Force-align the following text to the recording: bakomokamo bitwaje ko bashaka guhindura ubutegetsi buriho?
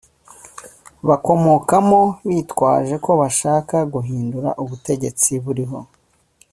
bakomokamo 1.07 2.01
bitwaje 2.27 2.95
ko 3.05 3.11
bashaka 3.21 3.75
guhindura 3.93 4.49
ubutegetsi 4.63 5.31
buriho? 5.43 5.79